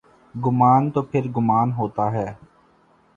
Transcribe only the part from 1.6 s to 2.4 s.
ہوتا ہے۔